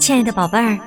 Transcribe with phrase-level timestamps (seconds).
[0.00, 0.78] 亲爱的宝贝儿，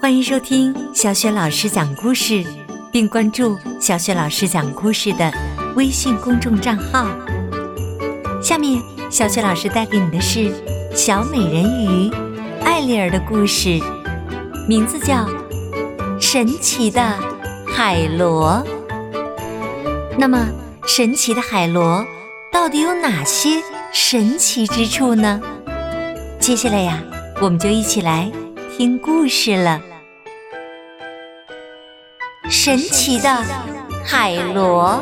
[0.00, 2.42] 欢迎收听小雪老师讲故事，
[2.90, 5.30] 并关注小雪老师讲故事的
[5.76, 7.06] 微信公众账号。
[8.40, 10.50] 下面，小雪老师带给你的是
[10.96, 12.10] 小美人鱼
[12.64, 13.78] 艾丽儿的故事，
[14.66, 15.14] 名字叫
[16.18, 17.02] 《神奇的
[17.66, 18.64] 海螺》。
[20.16, 20.48] 那么，
[20.86, 22.02] 神奇的海螺
[22.50, 23.62] 到底有哪些
[23.92, 25.38] 神奇之处呢？
[26.40, 26.98] 接下来呀，
[27.42, 28.32] 我们就一起来。
[28.76, 29.80] 听故事了，
[32.50, 33.30] 神奇的
[34.04, 35.00] 海螺。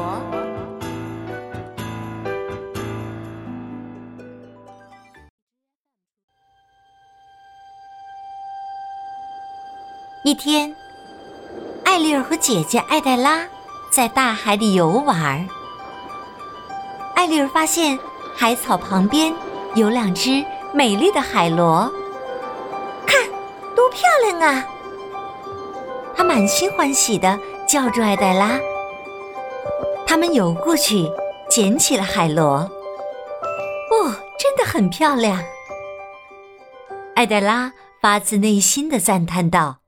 [10.22, 10.76] 一天，
[11.82, 13.40] 艾丽儿和姐姐艾黛拉
[13.90, 15.48] 在大海里游玩。
[17.14, 17.98] 艾丽儿发现
[18.36, 19.32] 海草旁边
[19.74, 20.44] 有两只
[20.74, 21.90] 美丽的海螺。
[23.92, 24.66] 漂亮啊！
[26.14, 28.58] 他满心欢喜的叫住艾黛拉。
[30.06, 31.06] 他们游过去，
[31.48, 32.70] 捡起了海螺。
[33.90, 35.42] 哦，真的很漂亮！
[37.14, 39.80] 艾黛拉发自内心的赞叹道。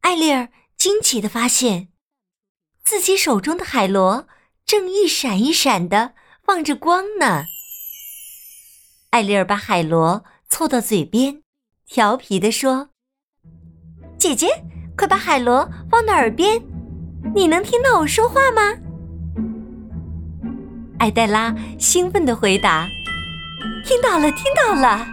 [0.00, 1.88] 艾丽儿惊奇的发现，
[2.84, 4.26] 自己手中的海螺
[4.64, 6.14] 正一闪一闪的
[6.44, 7.44] 放着光呢。
[9.10, 11.42] 艾丽儿把海螺凑到嘴边。
[11.88, 12.88] 调皮地说
[14.18, 14.48] ：“姐姐，
[14.96, 16.60] 快把海螺放到耳边，
[17.32, 18.76] 你能听到我说话吗？”
[20.98, 22.88] 艾黛拉兴奋地回答
[23.86, 25.06] ：“听到了，听到了。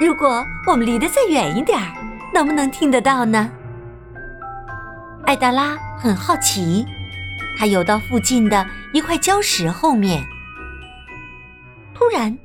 [0.00, 1.94] 如果我们离得再远一点儿，
[2.34, 3.48] 能不能听得到呢？”
[5.24, 6.84] 艾黛拉很好奇，
[7.56, 10.24] 她游到附近的一块礁石后面，
[11.94, 12.36] 突然，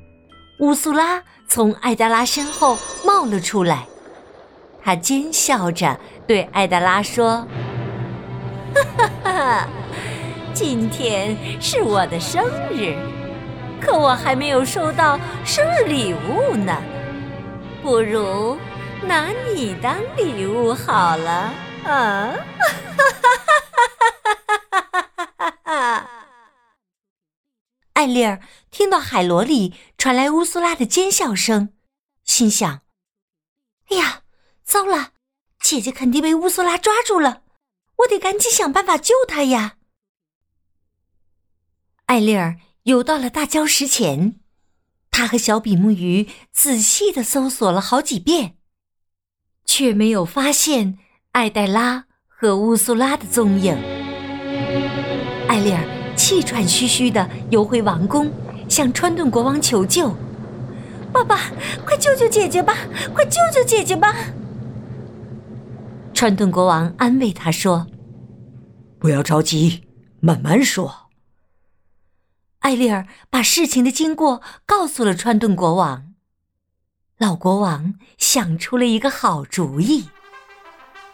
[0.59, 1.23] 乌苏拉。
[1.47, 3.87] 从艾达拉身后冒了出来，
[4.83, 7.47] 他奸笑着对艾达拉说
[8.75, 9.67] ：“哈哈哈，
[10.53, 12.95] 今天是我的生日，
[13.79, 16.75] 可我还没有收到生日礼物呢。
[17.81, 18.57] 不如
[19.03, 21.53] 拿你当礼物好了。”
[21.85, 22.33] 啊！
[22.57, 22.65] 哈
[23.21, 23.29] 哈
[24.71, 24.81] 哈
[25.37, 26.09] 哈哈哈！
[28.05, 28.39] 艾丽儿
[28.69, 31.73] 听到海螺里传来乌苏拉的尖笑声，
[32.23, 32.81] 心想
[33.89, 34.21] ：“哎呀，
[34.63, 35.13] 糟了！
[35.59, 37.41] 姐姐肯定被乌苏拉抓住了，
[37.97, 39.77] 我得赶紧想办法救她呀！”
[42.05, 44.39] 艾丽儿游到了大礁石前，
[45.09, 48.59] 她和小比目鱼仔细的搜索了好几遍，
[49.65, 50.99] 却没有发现
[51.31, 53.73] 艾黛拉和乌苏拉的踪影。
[55.49, 56.04] 艾丽儿。
[56.25, 58.31] 气喘吁吁地游回王宫，
[58.67, 60.09] 向川顿国王求救
[61.13, 61.51] ：“爸爸，
[61.85, 62.75] 快救救姐姐吧！
[63.13, 64.11] 快救救姐姐吧！”
[66.15, 67.85] 川顿国王安慰他说
[68.97, 69.83] ：“不要着急，
[70.19, 71.11] 慢慢说。”
[72.61, 76.07] 艾丽儿把事情的经过告诉了川顿国王。
[77.19, 80.05] 老国王想出了一个好主意，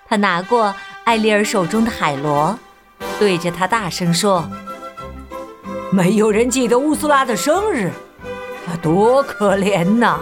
[0.08, 0.74] 他拿过
[1.04, 2.58] 艾丽儿手中的海螺，
[3.20, 4.50] 对着他大声说。
[5.92, 7.92] 没有人记得乌苏拉的生日，
[8.66, 10.22] 她，多可怜呐！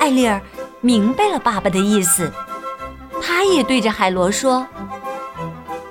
[0.00, 0.40] 艾丽儿
[0.80, 2.32] 明白了爸爸的意思，
[3.20, 4.66] 她也对着海螺说：“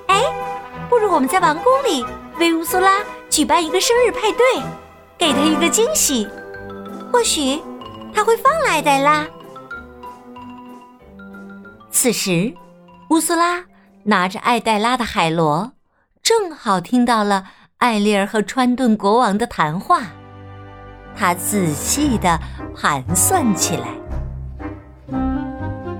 [0.08, 0.20] 哎，
[0.88, 2.04] 不如我们在王宫里
[2.38, 2.98] 为乌苏拉
[3.30, 4.60] 举办一个生日派对，
[5.16, 6.28] 给她一个惊喜，
[7.12, 7.62] 或许
[8.12, 9.24] 他会放了艾黛拉。”
[11.88, 12.52] 此时，
[13.10, 13.64] 乌苏拉
[14.02, 15.70] 拿着艾黛拉的海螺。
[16.24, 17.44] 正好听到了
[17.76, 20.00] 艾丽儿和川顿国王的谈话，
[21.14, 22.40] 他仔细地
[22.74, 23.88] 盘算起来。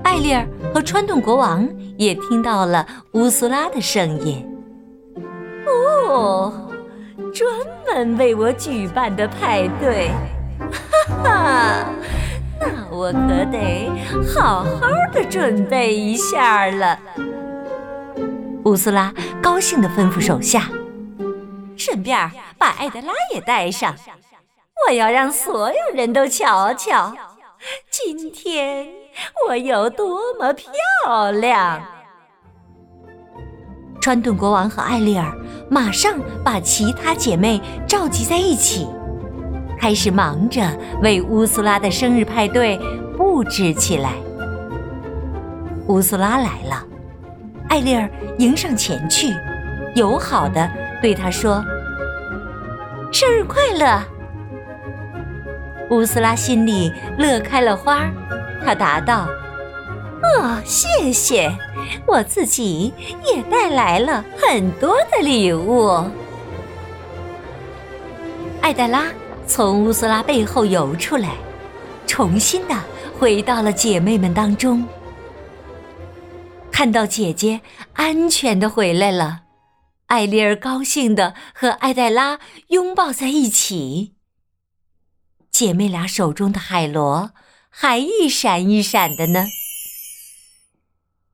[0.03, 1.69] 艾丽儿和川顿国王
[1.99, 4.51] 也听到了乌苏拉的声音。
[5.67, 6.71] 哦，
[7.35, 7.47] 专
[7.87, 10.09] 门为我举办的派对，
[10.59, 11.85] 哈哈，
[12.59, 13.91] 那我可得
[14.35, 16.99] 好好的准备一下了。
[18.65, 19.13] 乌苏拉
[19.43, 20.71] 高兴地吩咐手下
[21.77, 23.95] ：“顺便把艾德拉也带上，
[24.87, 27.15] 我要让所有人都瞧瞧，
[27.91, 28.89] 今天
[29.47, 31.83] 我有多么漂亮。”
[34.01, 35.37] 川顿国王和艾丽尔
[35.71, 38.89] 马上把其他姐妹召集在一起，
[39.79, 40.63] 开始忙着
[41.03, 42.79] 为乌苏拉的生日派对
[43.15, 44.15] 布置起来。
[45.89, 46.87] 乌苏拉来了。
[47.69, 48.09] 艾丽儿
[48.39, 49.35] 迎上前去，
[49.95, 50.71] 友好的
[51.03, 51.65] 对他说
[53.11, 54.03] ：“生日快乐！”
[55.91, 58.11] 乌斯拉心里乐开了花，
[58.65, 59.29] 她答道
[60.23, 61.53] ：“哦，谢谢，
[62.07, 62.93] 我自己
[63.27, 66.05] 也带来了很多的礼物。”
[68.63, 69.05] 艾黛拉
[69.47, 71.31] 从乌斯拉背后游出来，
[72.07, 72.75] 重新的
[73.19, 74.83] 回到了姐妹们当中。
[76.75, 77.61] 看到姐姐
[77.93, 79.43] 安全的回来了，
[80.07, 82.41] 艾丽儿高兴的和艾黛拉
[82.71, 84.17] 拥抱在一起。
[85.53, 87.31] 姐妹俩手中的海螺
[87.71, 89.47] 还一闪一闪的呢。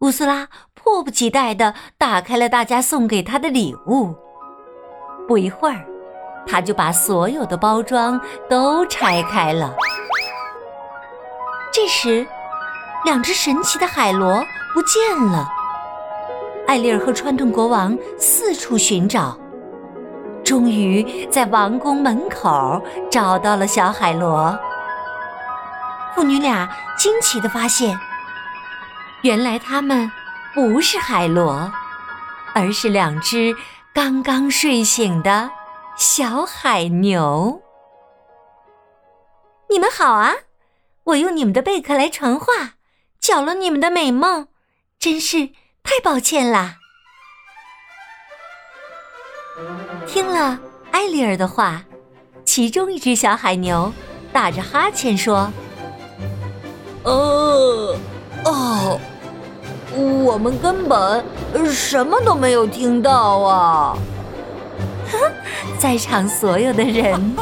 [0.00, 4.14] 乌苏拉迫不及待地打开了大家送给她的礼物。
[5.26, 5.86] 不一会儿，
[6.46, 9.74] 她就把所有的包装都拆开了。
[11.72, 12.26] 这时，
[13.04, 15.48] 两只神奇的海螺不见了。
[16.66, 19.38] 艾丽儿和川顿国王四处寻找。
[20.44, 24.58] 终于在王宫门口找到了小海螺。
[26.14, 26.68] 父女俩
[26.98, 27.96] 惊奇的发现，
[29.22, 30.10] 原来它们
[30.54, 31.70] 不是海螺，
[32.52, 33.54] 而是两只
[33.94, 35.50] 刚刚睡醒的
[35.96, 37.62] 小海牛。
[39.68, 40.34] 你们好啊！
[41.04, 42.74] 我用你们的贝壳来传话，
[43.20, 44.48] 搅了你们的美梦，
[44.98, 45.50] 真是
[45.82, 46.76] 太抱歉啦。
[50.06, 50.58] 听了
[50.90, 51.84] 艾丽儿的话，
[52.44, 53.92] 其中一只小海牛
[54.32, 55.52] 打着哈欠说
[57.04, 57.94] ：“哦，
[58.44, 58.98] 哦，
[60.24, 61.24] 我们根本
[61.70, 63.98] 什么都没有听到啊！”
[65.78, 67.36] 在场所有的人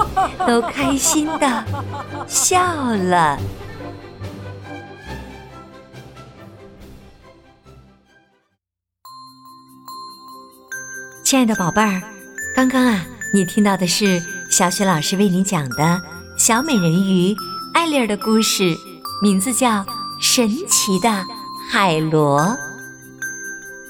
[0.47, 1.65] 都开心的
[2.27, 3.39] 笑了。
[11.29, 12.01] 亲爱的宝贝儿。
[12.57, 13.05] 刚刚啊，
[13.35, 16.01] 你听到的是小雪老师为你讲的
[16.39, 17.37] 小美人鱼
[17.75, 18.75] 艾丽儿的故事，
[19.21, 19.69] 名字叫
[20.23, 21.23] 《神奇的
[21.71, 22.41] 海螺》。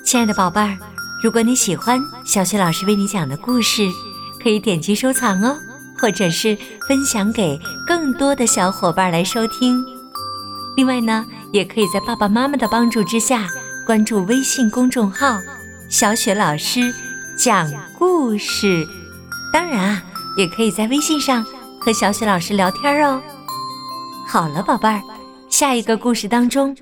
[0.05, 0.77] 亲爱的宝贝儿，
[1.23, 3.89] 如果你喜欢小雪老师为你讲的故事，
[4.43, 5.57] 可以点击收藏哦，
[6.01, 6.59] 或者是
[6.89, 7.57] 分享给
[7.87, 9.81] 更多的小伙伴来收听。
[10.77, 13.47] 另外呢，也可以在爸爸妈妈的帮助之下，
[13.87, 15.39] 关注微信公众号
[15.89, 16.93] “小雪老师”。
[17.39, 18.85] 讲故事，
[19.53, 20.03] 当然啊，
[20.37, 21.47] 也可以在微信上
[21.81, 23.23] 和小雪老师聊天哦。
[24.27, 25.01] 好了，宝贝儿，
[25.49, 26.77] 下一个故事当中，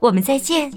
[0.00, 0.70] 我们再见。